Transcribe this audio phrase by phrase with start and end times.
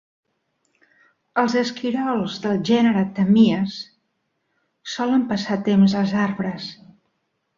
[1.41, 3.77] Els esquirols del gènere 'Tamias'
[4.97, 6.73] solen passar temps als arbres.